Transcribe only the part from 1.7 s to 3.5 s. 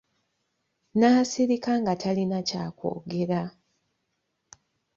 nga talina kya kwogera.